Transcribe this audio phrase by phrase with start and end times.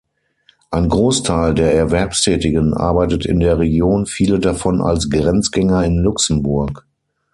[0.71, 6.87] Ein Großteil der Erwerbstätigen arbeitet in der Region, viele davon als Grenzgänger in Luxemburg.